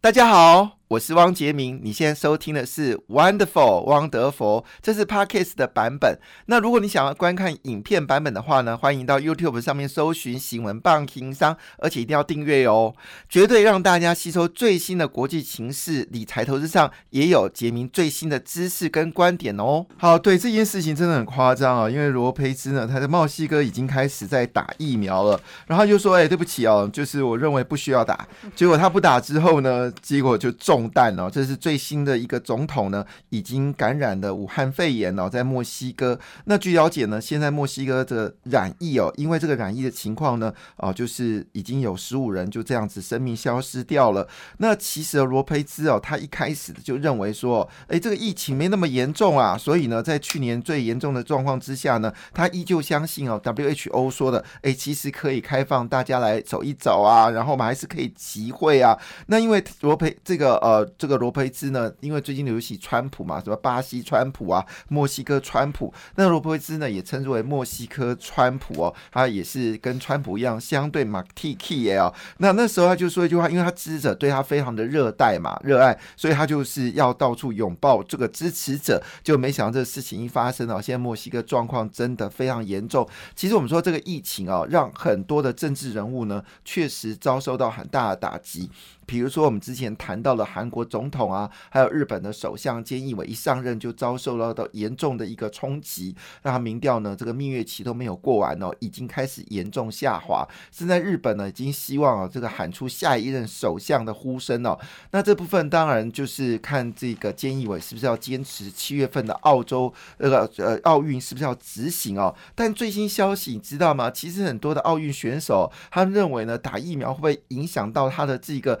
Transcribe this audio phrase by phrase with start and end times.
[0.00, 1.80] 大家好，我是汪杰明。
[1.82, 6.16] 你现在收听的是 Wonderful 汪德佛，这是 Podcast 的版本。
[6.46, 12.94] 那如果你想要观看影片版本的话呢，欢迎到 YouTube 上面搜寻“新闻棒情商”，而且一定要订阅哦，
[13.28, 19.86] 绝对让大家吸收最新的国际情势、理财投资上也有杰明最新的知识跟观点哦。
[19.98, 29.92] 好，对这件事情真的很夸张啊，因为罗培兹呢，他在墨西哥已经开始在打疫苗了，然后就说：“哎，对不起哦，就是我认为不需要打。”结果他不打之后呢？
[30.00, 36.18] 结果就中弹了，这是最新的一个总统呢，已经感染了武汉肺炎了，在墨西哥。
[36.44, 44.28] 那据了解呢，现在墨西哥的染疫哦，因为这个染疫的情况呢，啊，就是已经有十五人就这样子生命消失掉了。
[44.58, 58.98] 那其实罗培兹哦，他一开始就认为说，哎，这个疫情没那么严重啊，所以呢，在去年最严重的状况之下呢，他依旧相信哦，WHO 说的，哎，其实可以开放大家来走一走啊，然后我们还是可以集会啊。
[59.26, 72.12] 那因为罗培这个呃，这个罗培兹呢，因为最近流行川普嘛，什么巴西川普啊，墨西哥川普，那罗培兹呢也称之为墨西哥川普哦，他也是跟川普一样相对马 T K 哦。
[72.38, 79.00] 那那时候他就说一句话，因为他支持者对他非常的热带嘛，热爱，所以他就是要到处拥抱这个支持者。
[79.22, 83.08] 就没想到这个事情一发生哦，现在墨西哥状况真的非常严重。
[83.36, 88.68] 其实我们说这个疫情哦，让很多的政治人物呢，确实遭受到很大的打击。
[89.06, 100.46] 比如说，我们之前谈到了韩国总统啊，还有日本的首相菅义伟一上任就遭受到到严重的一个冲击，让他民调呢这个蜜月期都没有过完哦，已经开始严重下滑。
[100.72, 104.76] 现在日本呢已经希望啊这个喊出下一任首相的呼声哦。
[105.12, 112.34] 那这部分当然就是看这个菅义伟是不是要坚持七月份的澳洲那个呃奥运是不是要执行哦。
[112.56, 114.10] 但最新消息你知道吗？
[114.10, 118.80] 其实很多的奥运选手他们认为呢打疫苗会不会影响到他的这个。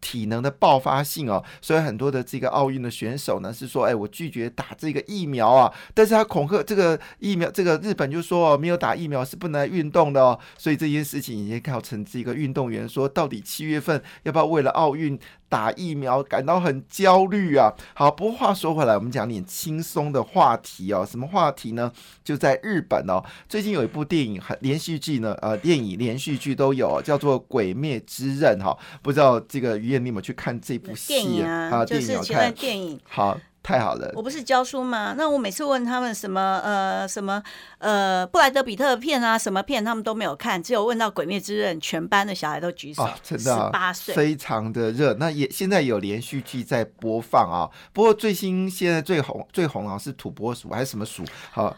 [0.00, 15.18] 体能的爆发性哦，所以很多的这个奥运的选手呢是说，哎，我拒绝打这个疫苗啊，但是他恐吓这个疫苗，这个日本就说哦没有打疫苗是不能运动的哦，所以这件事情已经造成这个运动员说，到底七月份要不要为了奥运？
[15.48, 17.72] 打疫苗感到很焦虑啊！
[17.94, 21.06] 好，不过话说回来，我们讲点轻松的话题哦。
[21.08, 21.92] 什么话题呢？
[22.24, 28.76] 就在日本哦，最近有一部电影很连续剧呢，呃，电影连续剧都有，叫做《鬼灭之刃》哈。
[29.02, 31.84] 不知道这个燕你有没有去看这部戏啊？
[31.84, 33.00] 就是看电影。
[33.04, 33.38] 好。
[33.66, 34.12] 太好了！
[34.14, 35.12] 我不是教书吗？
[35.18, 37.42] 那我每次问他们什么呃什么
[37.78, 43.08] 呃布莱德比特片啊什么片，他们都没有看，只有问到《鬼灭之刃》，全班的小孩都举手。
[43.24, 45.14] 真的，十八岁，非常的热。
[45.14, 47.68] 那也现在有连续剧在播放啊。
[47.92, 51.24] 不过最新现在最红最红啊是土拨鼠还是什么鼠？
[51.50, 51.76] 好。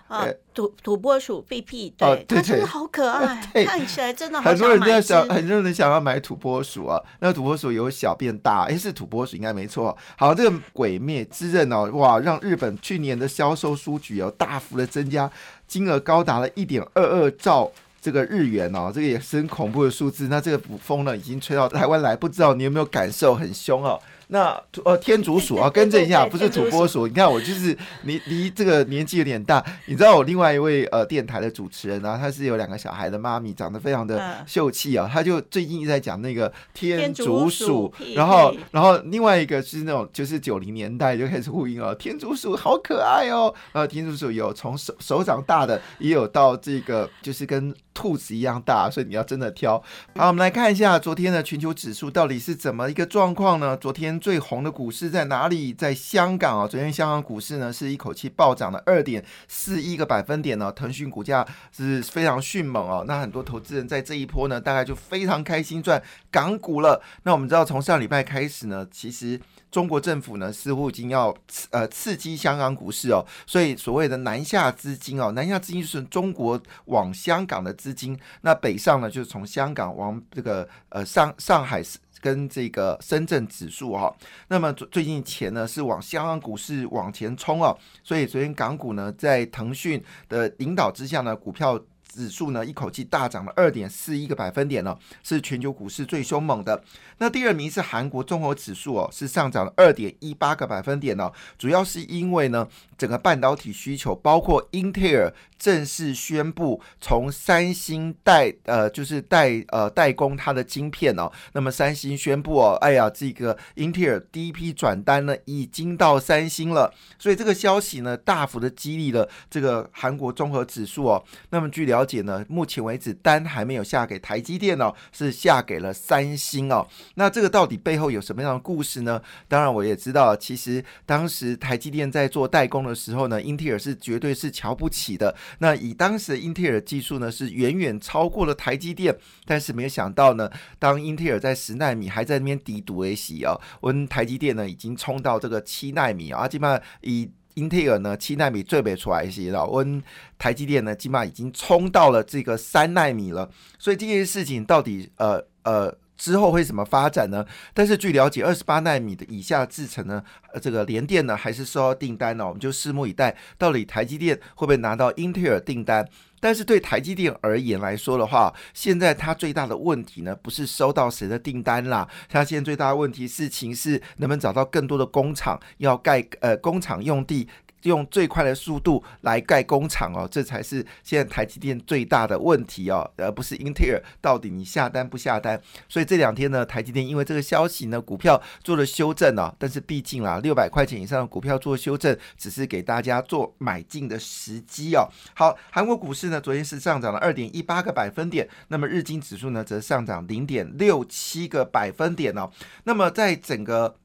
[0.55, 7.01] 土土拨鼠 B P，对，它真的好可爱， 看起来真的很多人在想，很多人想要买土拨鼠啊。
[7.21, 9.97] 那土拨鼠由小变大，哎，是土拨鼠应该没错。
[10.17, 15.31] 好，这个《鬼灭之刃》哦，哇，让日本去年的销售数据有大幅的增加，
[15.67, 20.29] 金额高达了一点二二兆这个日元哦，这个也是很恐怖的数字。
[20.29, 24.01] 那这个风呢，已经吹到台湾来，不知道你有没有感受，很凶哦。
[24.31, 27.07] 那呃天竺鼠 啊，更正一下，不是土拨鼠。
[27.07, 29.65] 你看我就是离离这个年纪有点大。
[29.87, 35.09] 你知道我另外一位呃电台的主持人啊，他是有两个小孩的妈咪，长得非常的秀气啊。
[35.11, 43.55] 他就最近一直在讲那个天竺鼠，然后然后另外一个是那种就是九零年代就开始呼应了，天竺鼠好可爱哦。
[43.73, 49.83] 呃，天竺鼠有从手手掌大的，也有到这个就是跟兔子一样大，所以你要真的挑。
[50.15, 53.75] 好，我们来看一下昨天的全球指数到底是怎么一个状况呢？
[53.75, 54.18] 昨天。
[54.19, 55.73] 最红的股市在哪里？
[55.73, 56.67] 在香港啊！
[56.67, 60.71] 昨天香港股市呢是一口气暴涨了二点四一个百分点呢。
[60.73, 63.05] 腾讯股价是非常迅猛哦。
[63.07, 67.03] 那很多投资人在这一波呢，大概就非常开心赚港股了。
[67.23, 69.41] 那我们知道，从上礼拜开始呢，其实
[69.71, 71.35] 中国政府呢似乎已经要
[71.71, 73.25] 呃刺激香港股市哦。
[73.47, 78.19] 所以所谓的南下资金哦，南下资金是中国往香港的资金。
[78.43, 81.83] 那北上呢，就是从香港往这个呃上上海。
[82.21, 84.15] 跟这个深圳指数哈，
[84.49, 96.83] 那么最近钱呢是往香港股市往前冲啊，所以昨天港股呢在腾讯的领导之下呢，股票指数呢一口气大涨了二点四一个百分点呢，是全球股市最凶猛的。
[97.19, 102.67] 那第二名是韩国综合指数哦，是上涨了二点一八个百分点呢，主要是因为呢
[102.97, 105.33] 整个半导体需求，包括英特尔。
[105.59, 121.25] 正式宣布从三星代呃就是代呃代工它的晶片哦，那么三星宣布哦，哎呀，这个英特尔第一批转单呢已经到三星了，所以这个消息呢大幅的激励了这个韩国综合指数哦。
[121.51, 126.87] 那么据了解呢，目前为止单还没有下给台积电哦，是下给了三星哦。
[127.17, 129.21] 那这个到底背后有什么样的故事呢？
[129.49, 135.35] 当然我也知道，其实当时台积电在做代工的时候呢，英特尔是绝对是瞧不起的。
[135.59, 150.03] 那以当时的英特尔技术呢，是远远超过了台积电，但是没有想到呢，当英特尔在十纳米还在那边低读 A 洗哦，我们台积电呢已经冲到这个七纳米啊，基本上以英特尔呢七纳米最没出来一些了，我们
[150.39, 155.97] 台积电呢基本上已经冲到了这个三纳米了，所以这件事情到底呃呃。
[156.19, 157.47] 之后会怎么发展呢？
[157.73, 160.23] 但是据了解，二十八纳米的以下制程呢，
[160.53, 166.07] 呃，这个联电呢还是收到订单呢，我们就拭目以待，到底台积电会不会拿到英特尔订单？
[166.41, 177.49] 但是对台积电而言来说的话，现在它最大的问题呢，不是收到谁的订单啦，它现在最大的问题事情是能不能找到更多的工厂要盖呃工厂用地。
[177.83, 185.61] 用最快的速度来盖工厂哦，这才是现在台积电最大的问题哦，而不是英特尔到底你下单不下单。
[185.89, 195.09] 所以这两天呢，台积电因为这个消息呢，股票做了修正哦，但是毕竟啦，六百块钱以上的股票做修正，只是给大家做买进的时机哦。
[195.35, 202.51] 好，韩国股市呢，昨天是上涨了二点一八个百分点，那么日经指数呢，则上涨零点六七个百分点哦。
[202.85, 203.97] 那么在整个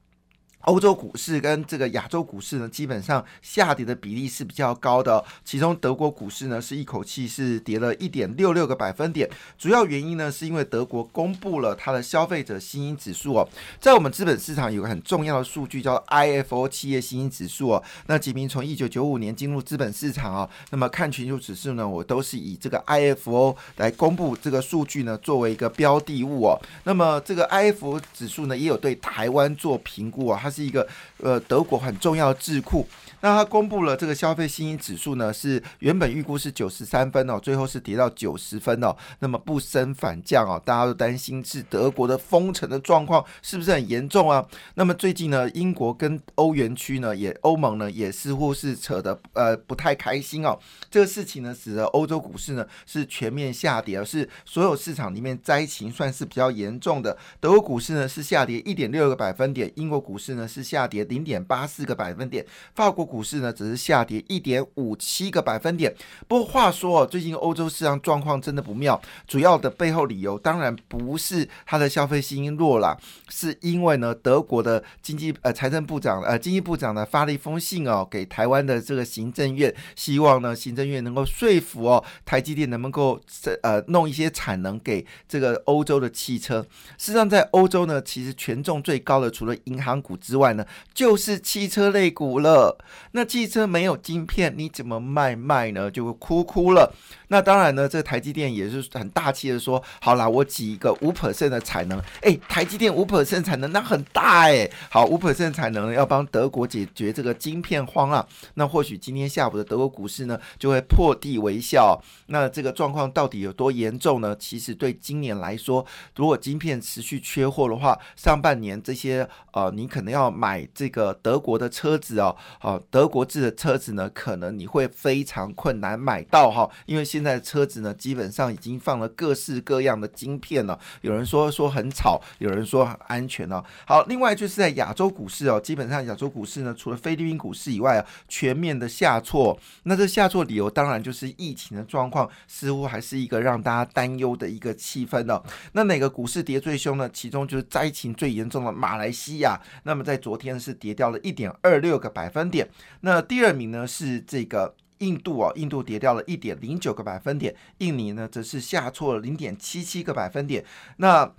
[0.63, 5.23] 欧洲股市跟这个亚洲股市呢，基本上下跌的比例是比较高的。
[5.43, 9.29] 其中德国股市呢，是一口气是跌了一点六六个百分点。
[9.57, 13.49] 主要原因呢，是因为德国公布了它的消费者信心指数哦。
[13.81, 17.83] 在我们资本市场有个很重要的数据叫 IFO 企业信心指数哦。
[18.07, 26.57] 那吉明从一九九五年进入资本市场啊，那么看全球指数呢，我都是以这个 IFO 来公布这个数据呢，作为一个标的物哦。
[26.85, 30.52] 那么这个 IFO 指数呢，也有对台湾做评估啊，它。
[30.53, 32.87] 是一个呃德国很重要的智库，
[33.21, 44.45] 那他公布了这个消费信心指数呢，是原本预估是九十三分哦，最后是跌到九十分哦，那么不升反降哦，大家都担心是德国的封城的状况是不是很严重啊？
[44.75, 50.57] 那么最近呢，英国跟欧元区呢，也欧盟呢也似乎是扯得呃不太开心哦，
[50.91, 60.42] 这个事情呢，使得欧洲股市呢是全面下跌，而是所有市场里面灾情算是比较严重的，德国股市呢是下跌一点六个百分点，英国股市呢。
[60.47, 62.45] 是下跌零点八四个百分点，
[62.75, 65.93] 法国股市呢只是下跌一点五七个百分点。
[66.27, 72.97] 不过话说哦，最近欧洲市场状况真的不妙，主要的背后理由当然不是它的消费信心弱了，
[73.29, 83.19] 是因为呢德国的经济呃财政部长呃经济部长呢发了一封信哦给台湾的这个行政院，希望呢行政院能够说服哦台积电能不能够
[83.61, 86.61] 呃弄一些产能给这个欧洲的汽车。
[86.97, 90.65] 事实上在欧洲呢，其实权重最高的除了银行股之之外呢，
[90.95, 92.75] 就是汽车类股了。
[93.11, 95.91] 那汽车没有晶片，你怎么卖卖呢？
[95.91, 96.91] 就会哭哭了。
[97.27, 102.01] 那当然呢，这台积电也是很大气的说，好啦，我挤一个五 percent 的产能。
[102.21, 104.67] 哎，台积电五 percent 产能，那很大哎。
[104.89, 108.27] 好，五 percent 产能要帮德国解决这个晶片荒啊。
[108.55, 112.01] 那或许今天下午的德国股市呢，就会破地为笑。
[112.27, 114.35] 那这个状况到底有多严重呢？
[114.39, 115.85] 其实对今年来说，
[116.15, 120.22] 如果晶片持续缺货的话，上半年这些呃，你可能要。
[120.23, 130.79] 要买这个德国的车子哦，好，德国制的车子呢，可能你会非常困难买到哈，因为现在的车子呢，基本上已经放了各式各样的晶片了。
[131.01, 133.63] 有人说说很吵，有人说很安全哦。
[133.85, 139.59] 好，另外就是在亚洲股市哦，基本上亚洲股市呢，除了菲律宾股市以外啊，全面的下挫。
[139.83, 145.43] 那这下挫理由当然就是疫情的状况，似乎还是一个让大家担忧的一个气氛哦。
[145.73, 147.09] 那哪个股市跌最凶呢？
[147.11, 149.59] 其中就是灾情最严重的马来西亚。
[149.83, 152.69] 那么在昨天是跌掉了一点二六个百分点，
[153.01, 160.65] 那第二名呢是这个印度啊，印度跌掉了一点零九个百分点，印尼呢则是下挫了零点七七个百分点，
[160.97, 161.33] 那。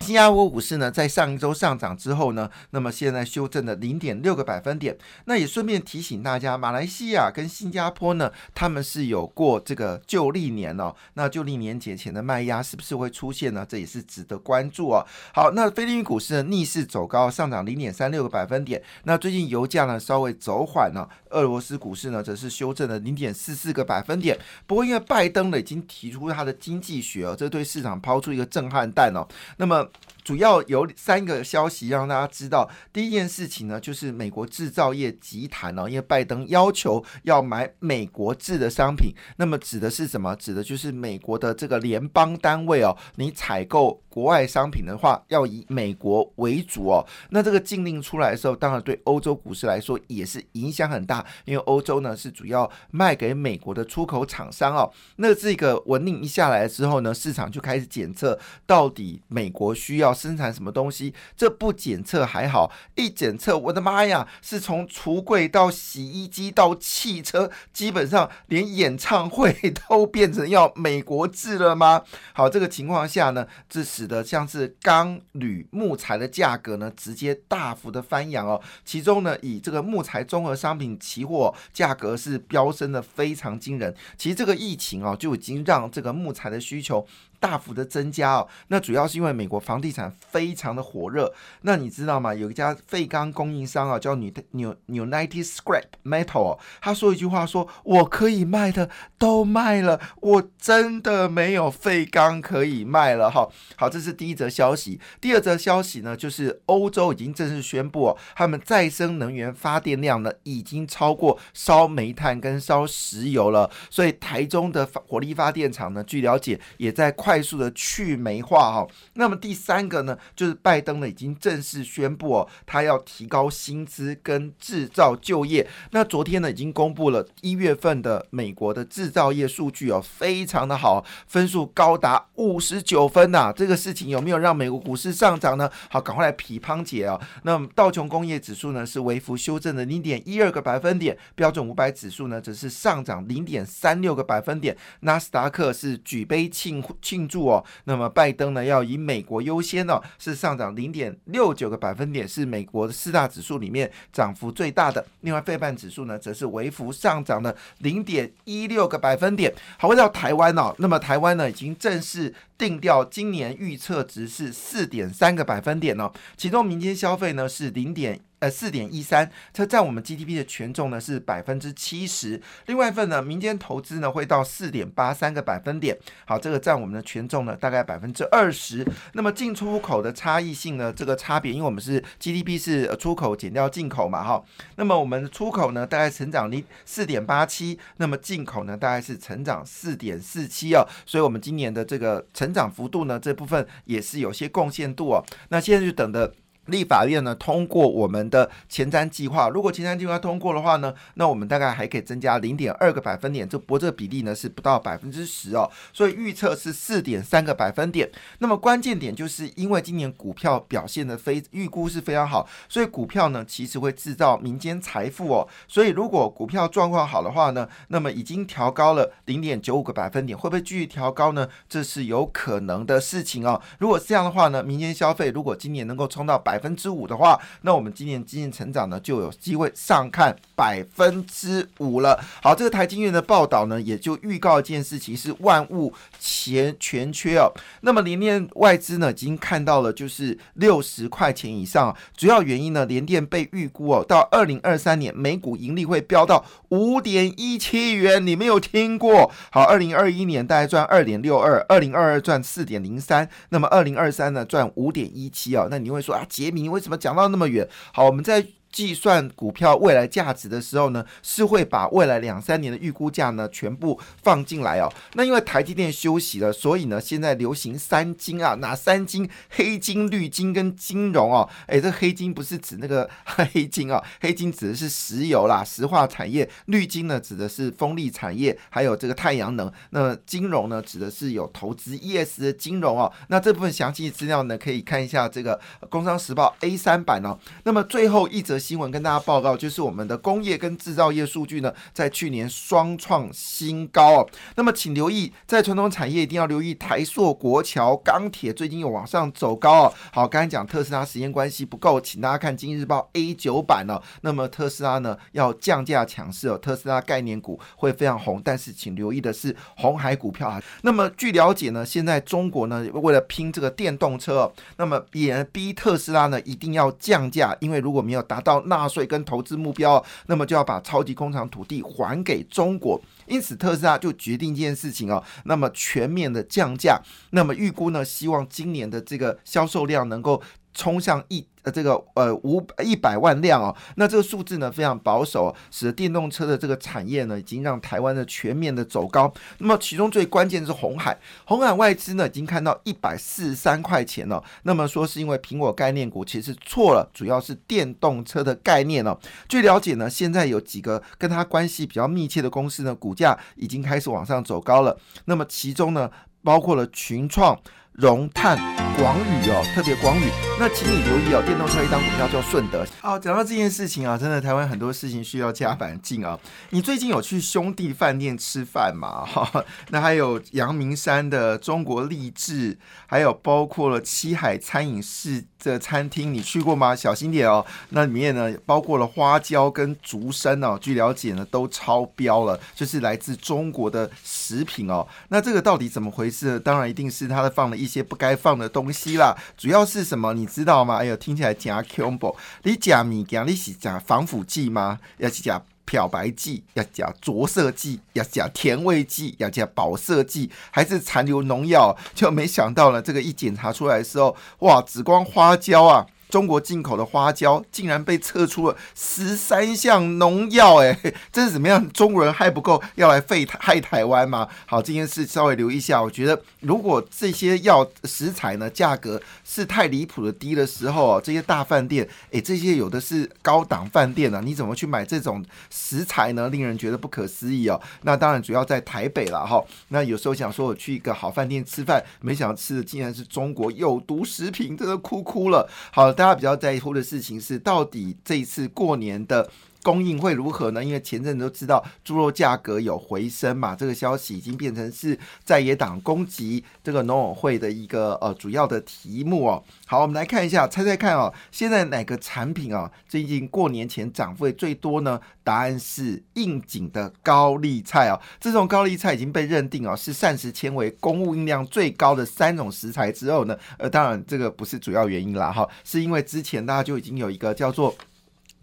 [0.00, 4.96] 新加坡股市呢，在上一周上涨之后呢，那么现在修正了零点六个百分点。
[5.24, 10.94] 那也顺便提醒大家，马来西亚跟新加坡呢，他们是有过这个旧历年哦。
[11.14, 13.66] 那旧历年节前的卖压是不是会出现呢？
[13.68, 15.04] 这也是值得关注哦。
[15.34, 18.80] 好，那菲律宾股市呢，逆势走高，上涨零点三六个百分点。
[19.04, 21.08] 那最近油价呢，稍微走缓了。
[21.30, 24.38] 俄罗斯股市呢，则是修正了零点四四个百分点。
[24.66, 29.26] 不过，因为拜登呢已经提出他的经济学哦，这对市场抛出一个震撼弹哦。
[29.56, 30.15] 那么么。
[30.26, 32.68] 主要有三个消息让大家知道。
[32.92, 40.34] 第一件事情呢，就是美国制造业集团哦，因为拜登要求要买美国制的商品，那么指的是什么？
[40.34, 47.06] 指的就是美国的这个联邦单位哦，你采购国外商品的话，要以美国为主哦。
[47.30, 54.92] 那这个禁令出来的时候，当然对欧洲股市来说也是影响很大，因为欧洲呢是主要卖给美国的出口厂商哦。
[55.18, 60.15] 那这个文令一下来之后呢，市场就开始检测到底美国需要。
[60.16, 61.14] 生产什么东西？
[61.36, 64.26] 这不检测还好，一检测，我的妈呀！
[64.40, 69.52] 是从橱柜到洗衣机到汽车，基本上连演唱会
[69.88, 72.02] 都变成要美国制了吗？
[72.32, 78.60] 好，这个情况下呢，这使得像是钢、铝、木材的价格呢，直接大幅的翻扬哦。
[78.84, 83.94] 其中呢，以这个木材综合商品期货价格是飙升的非常惊人。
[84.16, 87.06] 其实这个疫情哦，就已经让这个木材的需求。
[87.38, 91.32] 大幅的增加哦，那主要是因为美国房地产非常的火热。
[91.62, 92.34] 那你知道吗？
[92.34, 98.88] 有一家废钢供应商啊，叫纽纽 United Scrap Metal，他说一句话说：“我可以卖的
[99.18, 105.00] 都卖了，我真的没有废钢可以卖了。”哈，好，这是第一则消息。
[105.20, 113.70] 第二则消息呢，就是欧洲已经正式宣布哦，他们再生能源发电量呢已经超过烧煤炭跟烧石油了。
[113.90, 117.12] 所以台中的火力发电厂呢，据了解也在。
[117.26, 125.66] 快速的去煤化哈，那么第三个呢，就是拜登呢已经正式宣布哦，他要提高薪资跟制造就业。
[125.90, 133.52] 那昨天呢已经公布了一月份的美国的制造业数据哦，非常的好，分数高达五十九分呐。
[133.52, 135.68] 这个事情有没有让美国股市上涨呢？
[135.90, 137.20] 好，赶快来匹乓姐啊。
[137.42, 147.15] 那么道琼工业指数呢是微幅修正的零点一二个百分点，标准五百指数呢则是上涨零点三六个百分点，纳斯达克是举杯庆庆。
[147.16, 155.02] 庆祝哦，那么拜登呢要以美国优先哦，是上涨零点六九个百分点，是美国的四大指数里面涨幅最大的。
[155.22, 159.50] 另外，费半指数呢则是微幅上涨了零点一六个百分点。
[159.78, 168.20] 好，回到台湾哦，那么台湾呢已经正式定调，今年预测值是四点三个百分点哦，其中民间消费呢是零点。
[168.46, 172.40] 呃，四点一三，这占我们 GDP 的权重呢是百分之七十。
[172.66, 175.98] 另外一份呢，民间投资呢会到四点八三个百分点。
[176.24, 178.86] 好，这个占我们的权重呢大概百分之二十。
[179.14, 184.40] 那么进出口的差异性呢，这个差别，因为我们是 GDP 是出口减掉进口嘛，哈。
[184.76, 190.86] 那么我们出口呢大概成长零四点八七，那么进口呢大概是成长四点四七哦。
[191.04, 195.24] 所以我们今年的这个成长幅度呢这部分也是有些贡献度哦。
[195.48, 196.32] 那现在就等着。
[196.66, 208.10] 立法院呢通过我们的前瞻计划，如果前瞻计划通过的话呢，那我们大概还可以增加零点二个百分点，这不这个比例呢是不到百分之十哦，所以预测是四点三个百分点。
[208.40, 215.46] 那么关键点就是因为今年股票表现的非预估是非常好，所以股票呢其实会制造民间财富哦。
[215.68, 221.48] 所以如果股票状况好的话呢，那么已经调高了零点九五个百分点，会不会继续调高呢？
[221.68, 223.62] 这是有可能的事情哦。
[223.78, 226.55] 如果这样的话呢，民间消费如果今年能够冲到百。
[226.56, 232.18] 百分之五的话，那我们今年经济成长呢就有机会上看百分之五了。
[232.42, 237.52] 好，这个台经院的报道呢，也就预告一件事情是万物钱全缺哦。
[237.82, 241.94] 那么联电外资呢已经看到了，就是六十块钱以上。
[242.16, 248.26] 主要原因呢，联电被预估哦，到二零二三年每股盈利会飙到五点一七元。
[248.26, 249.30] 你没有听过？
[249.50, 255.68] 好，二零二一年大概赚二点六二，二零二二赚四点零三，那么二零二三呢赚五点一七哦。
[255.70, 257.68] 那你会说啊，杰明为什么讲到那么远？
[257.92, 258.46] 好，我们在。
[258.76, 264.92] 计算股票未来价值的时候呢，是会把未来两三年的预估价呢全部放进来哦。
[265.14, 269.26] 那因为台积电休息了，所以呢现在流行三金啊， 哪三金？
[269.48, 271.48] 黑金、绿金跟金融哦。
[271.68, 279.72] 诶，这黑金不是指那个 黑金啊，黑金指的是石油啦、石化产业；绿金呢指的是风力产业，还有这个太阳能。
[279.92, 283.10] 那金融呢指的是有投资 ES 的金融哦。
[283.28, 287.38] 那这部分详细资料呢可以看一下这个《工商时报》A 三版哦。
[287.64, 288.60] 那么最后一则。
[288.66, 294.28] 新闻跟大家报告，就是我们的工业跟制造业数据呢，在去年双创新高哦。
[294.56, 299.94] 那么，请留意，在传统产业一定要留意台塑、国桥、钢铁，最近有往上走高哦。
[300.12, 304.02] 好，刚才讲特斯拉时间关系不够，请大家看《今日报》A 九版哦。
[304.22, 310.60] 那么，特斯拉呢要降价强势哦，特斯拉概念股会非常红，但是请留意的是红海股票啊。
[310.82, 323.00] 那么，据了解呢，现在中国呢为了拼这个电动车，那么也逼特斯拉呢一定要降价，因为如果没有达到纳税跟投资目标，那么就要把超级工厂土地还给中国。
[323.26, 327.02] 因此，特斯拉就决定这件事情啊，那么全面的降价。
[327.30, 330.40] 那么预估呢，希望今年的这个销售量能够
[330.72, 331.44] 冲向一。
[331.66, 339.32] 呃，这个呃五一百万辆哦，那这个数字呢非常保守，使得电动车的这个产业呢已经让台湾的全面的走高。
[339.58, 344.40] 那么其中最关键的是红海，红海外资呢已经看到一百四十三块钱了。
[344.62, 349.18] 那么说是因为苹果概念股其实错了，主要是电动车的概念哦。
[349.48, 354.96] 据了解呢，现在有几个跟它关系比较密切的公司呢，股价已经开始往上走高了。
[355.24, 356.08] 那么其中呢，
[356.44, 357.58] 包括了群创。
[357.96, 358.58] 融碳、
[358.98, 362.84] 广宇哦，特别广宇，那请你留意哦，电动车一张股票叫顺德。
[363.02, 366.38] 哦，讲到这件事情啊，真的台湾很多事情需要加把劲啊。
[366.70, 369.24] 你最近有去兄弟饭店吃饭吗？
[369.24, 372.76] 哈， 那还有阳明山的中国励志，
[373.06, 376.94] 还有包括了七海餐饮市的餐厅，你去过吗？
[376.94, 385.06] 小心点哦，那里面呢包括了花椒跟竹笙哦，据了解呢都超标了，就是来自中国的食品哦。
[385.28, 386.60] 那这个到底怎么回事？
[386.60, 387.86] 当然一定是他的放了一。
[387.86, 390.34] 些不该放的东西啦，主要是什么？
[390.34, 390.96] 你知道吗？
[390.96, 392.34] 哎呦，听起来假 combo。
[392.64, 394.98] 你假米你是假防腐剂吗？
[395.18, 401.96] 要是假漂白剂，要加着色剂，要加甜味剂，要加保色剂，还是残留农药？
[402.14, 406.06] 就没想到呢，这个一检查出来的时候，哇，紫光花椒啊！
[406.28, 410.98] 中国进口的花椒竟然被测出了十三项农药，哎，
[411.32, 411.88] 这是怎么样？
[411.92, 414.48] 中国人还不够，要来废害台湾吗？
[414.66, 416.02] 好，这件事稍微留意一下。
[416.02, 426.48] 我觉得，如果这些药食材呢价格是太离谱的低的时候，这些大饭店，哎，这些有的是高档饭店呢，你怎么去买这种食材呢？
[426.48, 427.80] 令人觉得不可思议哦。
[428.02, 429.62] 那当然主要在台北了哈。
[429.88, 435.68] 那有时候想说我去一个好饭店吃饭，没想到吃的竟然是中国有毒食品，真的哭哭了。
[435.92, 436.15] 好。
[436.16, 439.48] 大家比较在乎的事情是，到底这一次过年的。
[439.86, 440.82] 供应会如何呢？
[440.82, 449.62] 因为前阵子都知道猪肉价格有回升嘛，这个消息已经变成是在野党攻击这个农委会的一个呃主要的题目哦。
[449.86, 455.20] 好，我们来看一下，猜猜看哦，现在哪个产品啊最近过年前涨幅最多呢？
[455.44, 458.20] 答案是应景的高丽菜哦。
[458.40, 467.94] 这种高丽菜已经被认定哦是膳食纤维供应量最高的三种食材之后呢，呃，当然这个不是主要原因啦，哈，是因为之前大家就已经有一个叫做。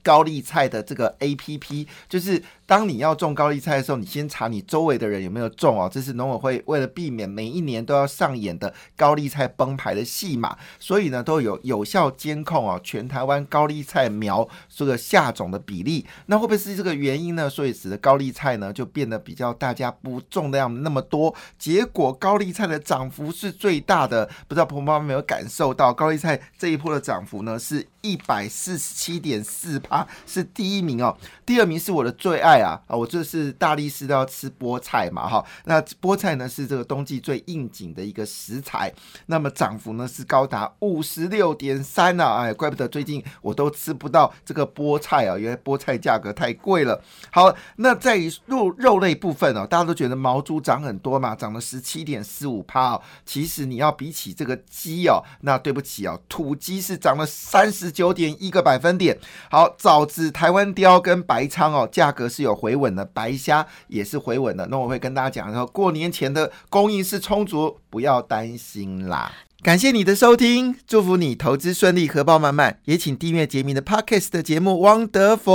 [0.04, 5.90] 高丽菜的这个 A P P，就是当你要种高丽菜的时候，你先查你周围的人有没有种哦。
[5.92, 16.06] 这是农委会为了避免每一年都要上演的高丽菜崩盘的戏码，所以呢都有有效监控哦全台湾高丽菜苗这个下种的比例。
[16.28, 17.50] 那会不会是这个原因呢？
[17.50, 24.26] 所以使得高丽菜呢就变得比较大家不种量那么多，结果高丽菜的涨幅是最大的。
[24.48, 27.60] 不知道婆婆妈妈有没有感受到高丽菜这一波的涨幅呢？
[27.60, 29.74] 是一百四十七点四。
[29.90, 32.96] 啊，是第一名哦，第二名是我的最爱啊啊！
[32.96, 38.92] 我这是大力士都要吃菠菜嘛哈，那菠菜呢是这个冬季最应景的一个食材，
[39.28, 47.02] 那么涨幅呢是高达五十六点三啊，哎，怪不得最近我都吃不到这个菠菜啊，因为菠菜价格太贵了。
[47.32, 59.18] 好，那在肉肉类部分哦，大家都觉得毛猪涨很多嘛，涨了十七点四五趴哦，其实你要比起这个鸡哦，那对不起哦，土鸡是涨了三十九点一个百分点。
[59.50, 59.74] 好。
[59.78, 64.68] 枣子、台湾雕跟白鲳哦，价格是有回稳的，白虾也是回稳的。
[64.68, 69.32] 那我会跟大家讲说，过年前的供应是充足，不要担心啦。
[69.64, 72.80] 感谢你的收听，祝福你投资顺利，荷包满满。
[72.84, 75.52] 也请订阅杰明的 Podcast 的节目《汪德福》，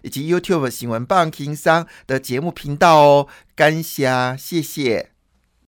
[0.00, 3.28] 以及 YouTube 新闻棒情商的节目频道哦。
[3.54, 5.19] 感谢，谢谢。